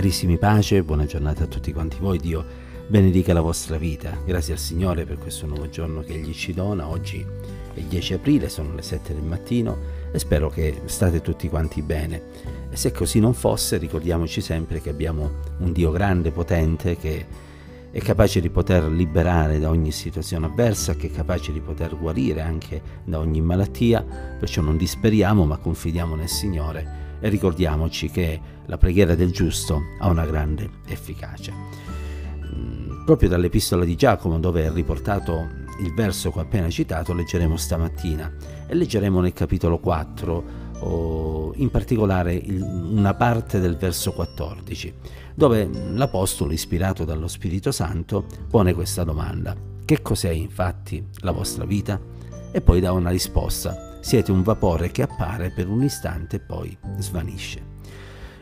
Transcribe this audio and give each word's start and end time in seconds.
Carissimi 0.00 0.38
pace, 0.38 0.82
buona 0.82 1.04
giornata 1.04 1.44
a 1.44 1.46
tutti 1.46 1.74
quanti 1.74 1.98
voi, 2.00 2.16
Dio 2.16 2.42
benedica 2.86 3.34
la 3.34 3.42
vostra 3.42 3.76
vita. 3.76 4.16
Grazie 4.24 4.54
al 4.54 4.58
Signore 4.58 5.04
per 5.04 5.18
questo 5.18 5.44
nuovo 5.44 5.68
giorno 5.68 6.00
che 6.00 6.14
Egli 6.14 6.32
ci 6.32 6.54
dona. 6.54 6.88
Oggi 6.88 7.22
è 7.74 7.78
il 7.78 7.84
10 7.84 8.14
aprile, 8.14 8.48
sono 8.48 8.74
le 8.74 8.80
7 8.80 9.12
del 9.12 9.22
mattino 9.22 9.76
e 10.10 10.18
spero 10.18 10.48
che 10.48 10.80
state 10.86 11.20
tutti 11.20 11.50
quanti 11.50 11.82
bene. 11.82 12.22
E 12.70 12.76
se 12.76 12.92
così 12.92 13.20
non 13.20 13.34
fosse, 13.34 13.76
ricordiamoci 13.76 14.40
sempre 14.40 14.80
che 14.80 14.88
abbiamo 14.88 15.32
un 15.58 15.70
Dio 15.70 15.90
grande, 15.90 16.30
potente, 16.30 16.96
che 16.96 17.26
è 17.90 17.98
capace 18.00 18.40
di 18.40 18.48
poter 18.48 18.90
liberare 18.90 19.58
da 19.58 19.68
ogni 19.68 19.92
situazione 19.92 20.46
avversa, 20.46 20.94
che 20.94 21.08
è 21.08 21.10
capace 21.10 21.52
di 21.52 21.60
poter 21.60 21.94
guarire 21.98 22.40
anche 22.40 22.80
da 23.04 23.18
ogni 23.18 23.42
malattia, 23.42 24.02
perciò 24.02 24.62
non 24.62 24.78
disperiamo 24.78 25.44
ma 25.44 25.58
confidiamo 25.58 26.14
nel 26.14 26.30
Signore 26.30 27.08
e 27.20 27.28
ricordiamoci 27.28 28.10
che 28.10 28.40
la 28.66 28.78
preghiera 28.78 29.14
del 29.14 29.30
giusto 29.30 29.80
ha 29.98 30.08
una 30.08 30.24
grande 30.24 30.68
efficacia. 30.86 31.52
Mm, 31.52 33.04
proprio 33.04 33.28
dall'epistola 33.28 33.84
di 33.84 33.96
Giacomo, 33.96 34.38
dove 34.38 34.64
è 34.64 34.72
riportato 34.72 35.48
il 35.80 35.94
verso 35.94 36.30
che 36.30 36.38
ho 36.38 36.42
appena 36.42 36.68
citato, 36.68 37.12
leggeremo 37.12 37.56
stamattina 37.56 38.32
e 38.66 38.74
leggeremo 38.74 39.20
nel 39.20 39.32
capitolo 39.32 39.78
4, 39.78 40.68
in 41.56 41.68
particolare 41.70 42.42
una 42.48 43.12
parte 43.14 43.60
del 43.60 43.76
verso 43.76 44.12
14, 44.12 44.94
dove 45.34 45.68
l'Apostolo, 45.92 46.52
ispirato 46.52 47.04
dallo 47.04 47.28
Spirito 47.28 47.70
Santo, 47.70 48.24
pone 48.48 48.72
questa 48.72 49.04
domanda. 49.04 49.54
Che 49.84 50.02
cos'è 50.02 50.30
infatti 50.30 51.04
la 51.20 51.32
vostra 51.32 51.64
vita? 51.64 52.00
E 52.52 52.60
poi 52.60 52.80
dà 52.80 52.92
una 52.92 53.10
risposta 53.10 53.89
siete 54.00 54.32
un 54.32 54.42
vapore 54.42 54.90
che 54.90 55.02
appare 55.02 55.50
per 55.50 55.68
un 55.68 55.82
istante 55.82 56.36
e 56.36 56.40
poi 56.40 56.76
svanisce. 56.98 57.68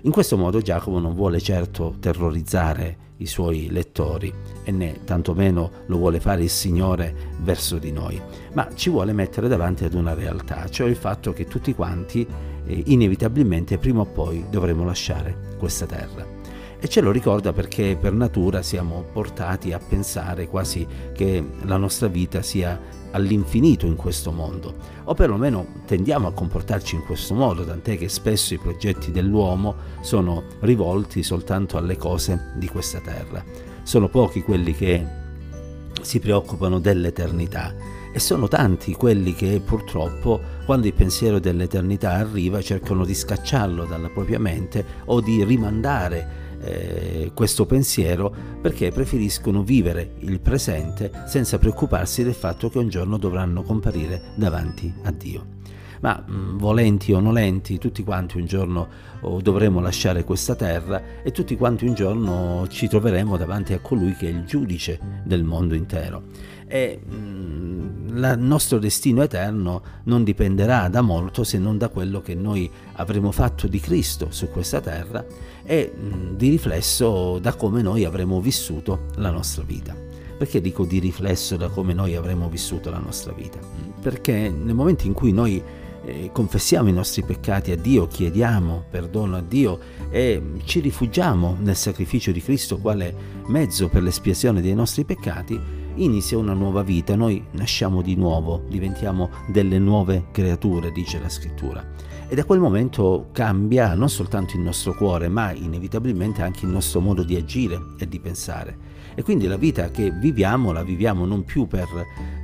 In 0.02 0.12
questo 0.12 0.36
modo 0.36 0.60
Giacomo 0.60 1.00
non 1.00 1.14
vuole 1.14 1.40
certo 1.40 1.96
terrorizzare 1.98 3.06
i 3.18 3.26
suoi 3.26 3.68
lettori 3.70 4.32
e 4.62 4.70
né 4.70 5.00
tantomeno 5.04 5.70
lo 5.86 5.96
vuole 5.96 6.20
fare 6.20 6.42
il 6.42 6.50
Signore 6.50 7.14
verso 7.40 7.78
di 7.78 7.90
noi, 7.90 8.20
ma 8.52 8.68
ci 8.74 8.90
vuole 8.90 9.12
mettere 9.12 9.48
davanti 9.48 9.84
ad 9.84 9.94
una 9.94 10.14
realtà, 10.14 10.68
cioè 10.68 10.88
il 10.88 10.96
fatto 10.96 11.32
che 11.32 11.46
tutti 11.46 11.74
quanti 11.74 12.26
eh, 12.64 12.82
inevitabilmente 12.86 13.78
prima 13.78 14.00
o 14.00 14.06
poi 14.06 14.44
dovremo 14.48 14.84
lasciare 14.84 15.56
questa 15.58 15.86
terra. 15.86 16.36
E 16.80 16.86
ce 16.86 17.00
lo 17.00 17.10
ricorda 17.10 17.52
perché 17.52 17.96
per 18.00 18.12
natura 18.12 18.62
siamo 18.62 19.04
portati 19.12 19.72
a 19.72 19.80
pensare 19.80 20.46
quasi 20.46 20.86
che 21.12 21.44
la 21.64 21.76
nostra 21.76 22.06
vita 22.06 22.40
sia 22.40 22.80
all'infinito 23.12 23.86
in 23.86 23.96
questo 23.96 24.30
mondo, 24.30 24.74
o 25.04 25.14
perlomeno 25.14 25.66
tendiamo 25.86 26.28
a 26.28 26.32
comportarci 26.32 26.96
in 26.96 27.04
questo 27.04 27.34
modo, 27.34 27.64
tant'è 27.64 27.96
che 27.96 28.08
spesso 28.08 28.54
i 28.54 28.58
progetti 28.58 29.10
dell'uomo 29.10 29.74
sono 30.00 30.44
rivolti 30.60 31.22
soltanto 31.22 31.76
alle 31.76 31.96
cose 31.96 32.52
di 32.56 32.68
questa 32.68 33.00
terra. 33.00 33.44
Sono 33.82 34.08
pochi 34.08 34.42
quelli 34.42 34.74
che 34.74 35.06
si 36.02 36.20
preoccupano 36.20 36.78
dell'eternità 36.78 37.74
e 38.12 38.18
sono 38.18 38.48
tanti 38.48 38.94
quelli 38.94 39.34
che 39.34 39.60
purtroppo 39.64 40.40
quando 40.64 40.86
il 40.86 40.94
pensiero 40.94 41.38
dell'eternità 41.38 42.12
arriva 42.12 42.62
cercano 42.62 43.04
di 43.04 43.14
scacciarlo 43.14 43.84
dalla 43.84 44.08
propria 44.08 44.38
mente 44.38 44.84
o 45.06 45.20
di 45.20 45.44
rimandare 45.44 46.47
eh, 46.60 47.30
questo 47.34 47.66
pensiero 47.66 48.34
perché 48.60 48.90
preferiscono 48.90 49.62
vivere 49.62 50.14
il 50.20 50.40
presente 50.40 51.10
senza 51.26 51.58
preoccuparsi 51.58 52.24
del 52.24 52.34
fatto 52.34 52.68
che 52.68 52.78
un 52.78 52.88
giorno 52.88 53.16
dovranno 53.16 53.62
comparire 53.62 54.32
davanti 54.34 54.92
a 55.02 55.10
Dio. 55.10 55.57
Ma 56.00 56.22
mh, 56.26 56.32
mm, 56.32 56.58
volenti 56.58 57.12
o 57.12 57.20
nolenti, 57.20 57.78
tutti 57.78 58.02
quanti 58.04 58.38
un 58.38 58.46
giorno 58.46 58.88
oh, 59.20 59.40
dovremo 59.40 59.80
lasciare 59.80 60.24
questa 60.24 60.54
terra 60.54 61.22
e 61.22 61.30
tutti 61.32 61.56
quanti 61.56 61.86
un 61.86 61.94
giorno 61.94 62.66
ci 62.68 62.88
troveremo 62.88 63.36
davanti 63.36 63.72
a 63.72 63.80
colui 63.80 64.14
che 64.14 64.26
è 64.26 64.30
il 64.30 64.44
giudice 64.44 64.98
del 65.24 65.44
mondo 65.44 65.74
intero. 65.74 66.24
E 66.66 67.00
mh, 67.04 67.14
mm, 67.14 68.16
il 68.16 68.34
nostro 68.38 68.78
destino 68.78 69.22
eterno 69.22 69.82
non 70.04 70.24
dipenderà 70.24 70.88
da 70.88 71.00
molto 71.00 71.44
se 71.44 71.58
non 71.58 71.78
da 71.78 71.88
quello 71.88 72.20
che 72.20 72.34
noi 72.34 72.70
avremo 72.94 73.30
fatto 73.30 73.66
di 73.66 73.80
Cristo 73.80 74.28
su 74.30 74.48
questa 74.50 74.80
terra 74.80 75.24
e 75.64 75.92
di 76.34 76.48
riflesso 76.48 77.38
da 77.38 77.54
come 77.54 77.82
noi 77.82 78.04
avremo 78.04 78.40
vissuto 78.40 79.06
la 79.16 79.30
nostra 79.30 79.62
vita. 79.62 79.94
Perché 80.38 80.60
dico 80.60 80.84
di 80.84 81.00
riflesso 81.00 81.56
da 81.56 81.68
come 81.68 81.92
noi 81.92 82.14
avremo 82.14 82.48
vissuto 82.48 82.90
la 82.90 82.98
nostra 82.98 83.32
vita? 83.32 83.58
Perché 84.00 84.48
nel 84.50 84.74
momento 84.74 85.06
in 85.06 85.12
cui 85.12 85.32
noi 85.32 85.60
eh, 86.08 86.30
confessiamo 86.32 86.88
i 86.88 86.92
nostri 86.92 87.22
peccati 87.22 87.70
a 87.70 87.76
Dio, 87.76 88.06
chiediamo 88.06 88.84
perdono 88.90 89.36
a 89.36 89.42
Dio 89.42 89.78
e 90.10 90.42
ci 90.64 90.80
rifugiamo 90.80 91.56
nel 91.60 91.76
sacrificio 91.76 92.32
di 92.32 92.40
Cristo 92.40 92.78
quale 92.78 93.14
mezzo 93.48 93.88
per 93.88 94.02
l'espiazione 94.02 94.60
dei 94.60 94.74
nostri 94.74 95.04
peccati, 95.04 95.77
inizia 96.02 96.38
una 96.38 96.52
nuova 96.52 96.82
vita, 96.82 97.16
noi 97.16 97.44
nasciamo 97.52 98.02
di 98.02 98.14
nuovo, 98.14 98.62
diventiamo 98.68 99.30
delle 99.48 99.78
nuove 99.78 100.26
creature, 100.32 100.92
dice 100.92 101.18
la 101.20 101.28
scrittura. 101.28 101.84
E 102.30 102.34
da 102.34 102.44
quel 102.44 102.60
momento 102.60 103.28
cambia 103.32 103.94
non 103.94 104.10
soltanto 104.10 104.54
il 104.56 104.62
nostro 104.62 104.94
cuore, 104.94 105.28
ma 105.28 105.52
inevitabilmente 105.52 106.42
anche 106.42 106.66
il 106.66 106.70
nostro 106.70 107.00
modo 107.00 107.22
di 107.22 107.36
agire 107.36 107.94
e 107.98 108.06
di 108.06 108.20
pensare. 108.20 108.96
E 109.14 109.22
quindi 109.22 109.46
la 109.46 109.56
vita 109.56 109.90
che 109.90 110.12
viviamo 110.12 110.70
la 110.70 110.84
viviamo 110.84 111.24
non 111.24 111.42
più 111.42 111.66
per 111.66 111.88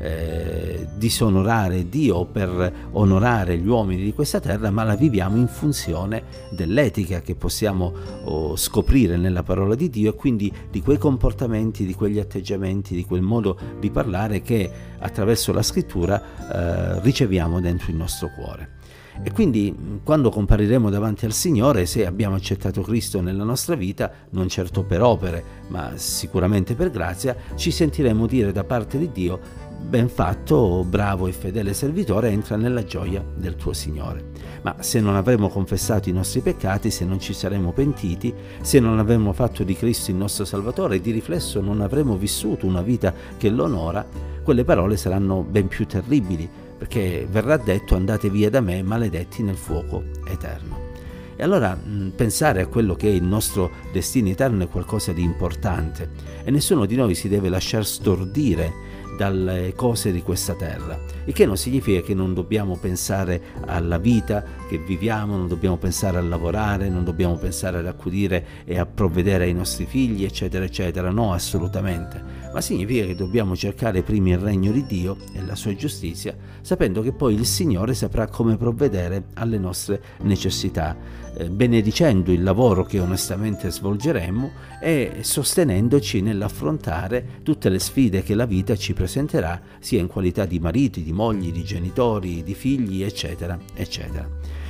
eh, 0.01 0.89
disonorare 0.97 1.89
Dio 1.89 2.17
o 2.17 2.25
per 2.25 2.89
onorare 2.93 3.59
gli 3.59 3.69
uomini 3.69 4.03
di 4.03 4.13
questa 4.13 4.41
terra, 4.41 4.71
ma 4.71 4.83
la 4.83 4.97
viviamo 4.97 5.37
in 5.37 5.47
funzione 5.47 6.25
dell'etica 6.51 7.21
che 7.21 7.35
possiamo 7.35 7.93
oh, 8.25 8.57
scoprire 8.57 9.17
nella 9.17 9.43
parola 9.43 9.75
di 9.75 9.89
Dio 9.89 10.11
e 10.11 10.15
quindi 10.17 10.53
di 10.69 10.81
quei 10.81 10.99
comportamenti, 10.99 11.87
di 11.87 11.95
quegli 11.95 12.19
atteggiamenti, 12.19 12.97
di 12.97 13.05
quel 13.05 13.23
modo 13.23 13.44
di 13.79 13.91
parlare 13.91 14.41
che 14.41 14.71
attraverso 14.99 15.53
la 15.53 15.63
scrittura 15.63 16.21
eh, 16.21 17.01
riceviamo 17.01 17.61
dentro 17.61 17.91
il 17.91 17.97
nostro 17.97 18.31
cuore. 18.35 18.83
E 19.23 19.31
quindi 19.31 20.01
quando 20.03 20.29
compariremo 20.29 20.91
davanti 20.91 21.25
al 21.25 21.33
Signore, 21.33 21.87
se 21.87 22.05
abbiamo 22.05 22.35
accettato 22.35 22.83
Cristo 22.83 23.21
nella 23.21 23.45
nostra 23.45 23.77
vita, 23.77 24.11
non 24.31 24.49
certo 24.49 24.83
per 24.83 25.03
opere, 25.03 25.45
ma 25.69 25.93
sicuramente 25.95 26.75
per 26.75 26.91
grazia, 26.91 27.37
ci 27.55 27.71
sentiremo 27.71 28.27
dire 28.27 28.51
da 28.51 28.65
parte 28.65 28.99
di 28.99 29.11
Dio, 29.13 29.39
ben 29.85 30.09
fatto, 30.09 30.85
bravo 30.85 31.27
e 31.27 31.33
fedele 31.33 31.75
servitore, 31.75 32.31
entra 32.31 32.57
nella 32.57 32.85
gioia 32.85 33.25
del 33.35 33.57
tuo 33.57 33.73
Signore. 33.73 34.33
Ma 34.63 34.77
se 34.81 35.01
non 35.01 35.15
avremo 35.15 35.49
confessato 35.49 36.09
i 36.09 36.13
nostri 36.13 36.41
peccati, 36.41 36.91
se 36.91 37.05
non 37.05 37.21
ci 37.21 37.33
saremo 37.33 37.73
pentiti, 37.73 38.33
se 38.61 38.81
non 38.81 38.99
avremo 38.99 39.33
fatto 39.33 39.63
di 39.63 39.75
Cristo 39.75 40.11
il 40.11 40.17
nostro 40.17 40.45
Salvatore 40.45 40.97
e 40.97 41.01
di 41.01 41.11
riflesso 41.11 41.61
non 41.61 41.81
avremo 41.81 42.17
vissuto 42.17 42.67
una 42.67 42.83
vita 42.83 43.13
che 43.37 43.51
l'onora, 43.51 44.07
quelle 44.43 44.65
parole 44.65 44.97
saranno 44.97 45.43
ben 45.43 45.69
più 45.69 45.87
terribili 45.87 46.49
perché 46.77 47.27
verrà 47.31 47.57
detto 47.57 47.95
andate 47.95 48.29
via 48.29 48.51
da 48.51 48.61
me 48.61 48.83
maledetti 48.83 49.43
nel 49.43 49.57
fuoco 49.57 50.05
eterno. 50.27 50.93
E 51.37 51.43
allora 51.43 51.75
mh, 51.75 52.13
pensare 52.15 52.63
a 52.63 52.67
quello 52.67 52.95
che 52.95 53.09
è 53.09 53.13
il 53.13 53.23
nostro 53.23 53.71
destino 53.93 54.29
eterno 54.29 54.65
è 54.65 54.69
qualcosa 54.69 55.13
di 55.13 55.23
importante 55.23 56.11
e 56.45 56.51
nessuno 56.51 56.85
di 56.87 56.95
noi 56.95 57.15
si 57.15 57.29
deve 57.29 57.49
lasciar 57.49 57.85
stordire 57.85 58.73
dalle 59.17 59.73
cose 59.75 60.13
di 60.13 60.23
questa 60.23 60.55
terra, 60.55 60.99
il 61.25 61.33
che 61.33 61.47
non 61.47 61.57
significa 61.57 62.01
che 62.01 62.15
non 62.15 62.35
dobbiamo 62.35 62.77
pensare 62.77 63.41
alla 63.67 63.99
vita 63.99 64.45
che 64.69 64.79
viviamo, 64.79 65.37
non 65.37 65.49
dobbiamo 65.49 65.77
pensare 65.77 66.19
a 66.19 66.23
lavorare, 66.23 66.89
non 66.89 67.05
dobbiamo 67.05 67.37
pensare 67.37 67.79
ad 67.79 67.87
accudire 67.87 68.45
e 68.65 68.79
a 68.79 68.87
provvedere 68.87 69.45
ai 69.45 69.55
nostri 69.55 69.87
figli, 69.87 70.25
eccetera, 70.25 70.65
eccetera, 70.65 71.11
no, 71.11 71.33
assolutamente, 71.33 72.23
ma 72.53 72.61
significa 72.61 73.07
che 73.07 73.15
dobbiamo 73.15 73.57
cercare 73.57 74.03
prima 74.03 74.31
il 74.31 74.39
regno 74.39 74.73
di 74.73 74.85
Dio 74.87 75.17
e 75.33 75.45
la 75.45 75.55
sua 75.55 75.75
giustizia, 75.75 76.37
sapendo 76.61 77.03
che 77.03 77.13
poi 77.13 77.35
il 77.35 77.47
Signore 77.47 77.95
saprà 77.95 78.27
come 78.27 78.57
provvedere 78.57 79.25
alle 79.35 79.59
nostre 79.59 80.01
necessità, 80.23 80.97
eh, 81.37 81.51
benedicendo 81.51 82.33
il 82.33 82.43
lavoro 82.43 82.85
che 82.85 83.01
onestamente 83.01 83.71
svolgeremo 83.71 84.51
e 84.81 85.19
sostenendoci 85.21 86.21
nell'affrontare 86.21 87.41
tutte 87.43 87.69
le 87.69 87.79
sfide 87.79 88.23
che 88.23 88.35
la 88.35 88.47
vita 88.47 88.77
ci 88.77 88.93
presenterà, 89.05 89.61
sia 89.81 90.01
in 90.01 90.07
qualità 90.07 90.47
di 90.47 90.59
mariti, 90.59 91.03
di 91.03 91.13
mogli, 91.13 91.53
di 91.53 91.63
genitori, 91.63 92.43
di 92.43 92.55
figli, 92.55 93.03
eccetera, 93.03 93.59
eccetera. 93.75 94.27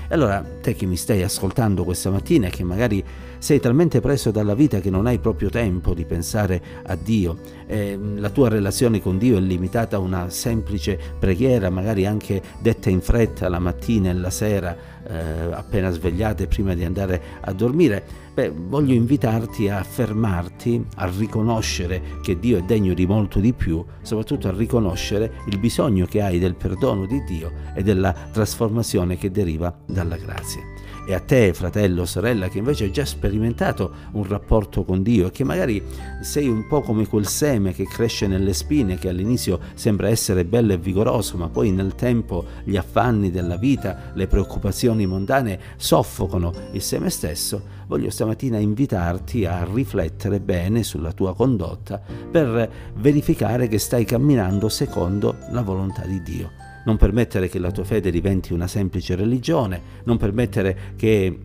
E 0.08 0.14
allora 0.14 0.44
te 0.60 0.74
che 0.74 0.86
mi 0.86 0.96
stai 0.96 1.22
ascoltando 1.22 1.84
questa 1.84 2.10
mattina 2.10 2.48
e 2.48 2.50
che 2.50 2.64
magari 2.64 3.02
sei 3.38 3.60
talmente 3.60 4.00
preso 4.00 4.30
dalla 4.30 4.54
vita 4.54 4.80
che 4.80 4.88
non 4.88 5.06
hai 5.06 5.18
proprio 5.18 5.50
tempo 5.50 5.92
di 5.92 6.04
pensare 6.04 6.62
a 6.84 6.96
Dio, 6.96 7.36
eh, 7.66 7.98
la 8.16 8.30
tua 8.30 8.48
relazione 8.48 9.00
con 9.00 9.18
Dio 9.18 9.36
è 9.36 9.40
limitata 9.40 9.96
a 9.96 9.98
una 9.98 10.30
semplice 10.30 10.98
preghiera, 11.18 11.68
magari 11.68 12.06
anche 12.06 12.40
detta 12.60 12.88
in 12.88 13.00
fretta 13.00 13.48
la 13.48 13.58
mattina 13.58 14.10
e 14.10 14.14
la 14.14 14.30
sera, 14.30 14.76
eh, 15.06 15.52
appena 15.52 15.90
svegliate 15.90 16.46
prima 16.46 16.74
di 16.74 16.84
andare 16.84 17.20
a 17.40 17.52
dormire, 17.52 18.02
beh, 18.32 18.50
voglio 18.50 18.94
invitarti 18.94 19.68
a 19.68 19.82
fermarti, 19.82 20.86
a 20.96 21.10
riconoscere 21.14 22.02
che 22.22 22.38
Dio 22.38 22.58
è 22.58 22.62
degno 22.62 22.94
di 22.94 23.06
molto 23.06 23.40
di 23.40 23.52
più, 23.52 23.84
soprattutto 24.02 24.48
a 24.48 24.52
riconoscere 24.52 25.32
il 25.48 25.58
bisogno 25.58 26.06
che 26.06 26.22
hai 26.22 26.38
del 26.38 26.54
perdono 26.54 27.04
di 27.06 27.22
Dio 27.24 27.52
e 27.74 27.82
della 27.82 28.14
trasformazione 28.32 29.18
che 29.18 29.30
deriva 29.30 29.76
dalla 29.94 30.16
grazia. 30.16 30.62
E 31.06 31.12
a 31.12 31.20
te, 31.20 31.52
fratello 31.52 32.02
o 32.02 32.06
sorella, 32.06 32.48
che 32.48 32.58
invece 32.58 32.84
hai 32.84 32.90
già 32.90 33.04
sperimentato 33.04 33.92
un 34.12 34.26
rapporto 34.26 34.84
con 34.84 35.02
Dio 35.02 35.26
e 35.26 35.30
che 35.30 35.44
magari 35.44 35.82
sei 36.22 36.48
un 36.48 36.66
po' 36.66 36.80
come 36.80 37.06
quel 37.06 37.26
seme 37.26 37.74
che 37.74 37.84
cresce 37.84 38.26
nelle 38.26 38.54
spine, 38.54 38.96
che 38.96 39.10
all'inizio 39.10 39.60
sembra 39.74 40.08
essere 40.08 40.46
bello 40.46 40.72
e 40.72 40.78
vigoroso, 40.78 41.36
ma 41.36 41.50
poi 41.50 41.72
nel 41.72 41.94
tempo 41.94 42.46
gli 42.64 42.76
affanni 42.76 43.30
della 43.30 43.56
vita, 43.56 44.12
le 44.14 44.26
preoccupazioni 44.26 45.06
mondane 45.06 45.60
soffocano 45.76 46.52
il 46.72 46.80
seme 46.80 47.10
stesso, 47.10 47.62
voglio 47.86 48.08
stamattina 48.08 48.56
invitarti 48.58 49.44
a 49.44 49.62
riflettere 49.70 50.40
bene 50.40 50.82
sulla 50.82 51.12
tua 51.12 51.34
condotta 51.34 52.00
per 52.30 52.70
verificare 52.94 53.68
che 53.68 53.78
stai 53.78 54.06
camminando 54.06 54.70
secondo 54.70 55.36
la 55.50 55.60
volontà 55.60 56.06
di 56.06 56.22
Dio. 56.22 56.73
Non 56.84 56.96
permettere 56.96 57.48
che 57.48 57.58
la 57.58 57.70
tua 57.70 57.84
fede 57.84 58.10
diventi 58.10 58.52
una 58.52 58.66
semplice 58.66 59.14
religione, 59.16 59.80
non 60.04 60.16
permettere 60.16 60.92
che 60.96 61.38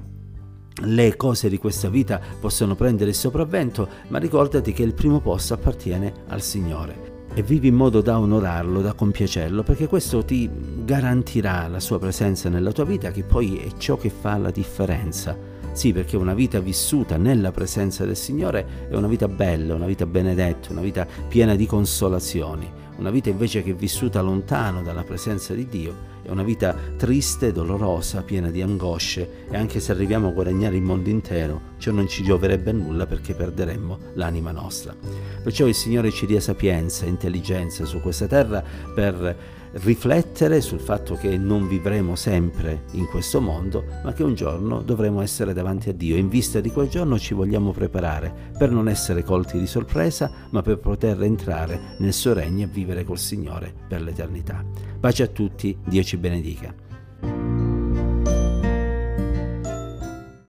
le 0.81 1.15
cose 1.15 1.49
di 1.49 1.57
questa 1.57 1.89
vita 1.89 2.21
possano 2.39 2.75
prendere 2.75 3.09
il 3.09 3.15
sopravvento, 3.15 3.87
ma 4.09 4.17
ricordati 4.17 4.73
che 4.73 4.83
il 4.83 4.93
primo 4.93 5.19
posto 5.19 5.53
appartiene 5.53 6.13
al 6.27 6.41
Signore 6.41 7.09
e 7.33 7.43
vivi 7.43 7.67
in 7.67 7.75
modo 7.75 8.01
da 8.01 8.19
onorarlo, 8.19 8.81
da 8.81 8.93
compiacerlo, 8.93 9.63
perché 9.63 9.87
questo 9.87 10.25
ti 10.25 10.49
garantirà 10.83 11.67
la 11.67 11.79
sua 11.79 11.99
presenza 11.99 12.49
nella 12.49 12.71
tua 12.71 12.85
vita, 12.85 13.11
che 13.11 13.23
poi 13.23 13.57
è 13.57 13.77
ciò 13.77 13.97
che 13.97 14.09
fa 14.09 14.37
la 14.37 14.51
differenza. 14.51 15.37
Sì, 15.71 15.93
perché 15.93 16.17
una 16.17 16.33
vita 16.33 16.59
vissuta 16.59 17.17
nella 17.17 17.51
presenza 17.51 18.03
del 18.03 18.17
Signore 18.17 18.87
è 18.89 18.95
una 18.95 19.07
vita 19.07 19.27
bella, 19.27 19.75
una 19.75 19.85
vita 19.85 20.05
benedetta, 20.05 20.71
una 20.71 20.81
vita 20.81 21.07
piena 21.27 21.55
di 21.55 21.65
consolazioni. 21.65 22.69
Una 22.99 23.11
vita 23.11 23.29
invece 23.29 23.63
che 23.63 23.73
vissuta 23.73 24.19
lontano 24.19 24.83
dalla 24.83 25.03
presenza 25.03 25.53
di 25.53 25.69
Dio 25.69 26.17
è 26.21 26.29
una 26.29 26.43
vita 26.43 26.75
triste, 26.97 27.53
dolorosa, 27.53 28.23
piena 28.23 28.49
di 28.49 28.61
angosce 28.61 29.45
e 29.49 29.55
anche 29.55 29.79
se 29.79 29.93
arriviamo 29.93 30.27
a 30.27 30.31
guadagnare 30.31 30.75
il 30.75 30.81
mondo 30.81 31.07
intero, 31.07 31.61
ciò 31.77 31.93
non 31.93 32.09
ci 32.09 32.23
gioverebbe 32.23 32.71
a 32.71 32.73
nulla 32.73 33.05
perché 33.05 33.33
perderemmo 33.35 33.97
l'anima 34.15 34.51
nostra. 34.51 34.93
Perciò 35.41 35.65
il 35.65 35.75
Signore 35.75 36.11
ci 36.11 36.25
dia 36.25 36.41
sapienza 36.41 37.05
e 37.05 37.07
intelligenza 37.07 37.85
su 37.85 38.01
questa 38.01 38.27
terra 38.27 38.61
per 38.93 39.37
riflettere 39.73 40.61
sul 40.61 40.79
fatto 40.79 41.15
che 41.15 41.37
non 41.37 41.67
vivremo 41.67 42.15
sempre 42.15 42.83
in 42.91 43.05
questo 43.07 43.39
mondo, 43.39 43.83
ma 44.03 44.13
che 44.13 44.23
un 44.23 44.33
giorno 44.33 44.81
dovremo 44.81 45.21
essere 45.21 45.53
davanti 45.53 45.89
a 45.89 45.93
Dio 45.93 46.15
in 46.15 46.29
vista 46.29 46.59
di 46.59 46.71
quel 46.71 46.89
giorno 46.89 47.19
ci 47.19 47.33
vogliamo 47.33 47.71
preparare 47.71 48.51
per 48.57 48.71
non 48.71 48.89
essere 48.89 49.23
colti 49.23 49.59
di 49.59 49.67
sorpresa, 49.67 50.31
ma 50.49 50.61
per 50.61 50.79
poter 50.79 51.21
entrare 51.23 51.95
nel 51.99 52.13
suo 52.13 52.33
regno 52.33 52.63
e 52.63 52.67
vivere 52.67 53.03
col 53.03 53.19
Signore 53.19 53.73
per 53.87 54.01
l'eternità. 54.01 54.63
Pace 54.99 55.23
a 55.23 55.27
tutti, 55.27 55.77
Dio 55.85 56.03
ci 56.03 56.17
benedica. 56.17 56.88